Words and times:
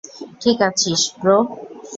ঠিক 0.41 0.57
আছিস, 0.67 1.01
ব্রো? 1.19 1.37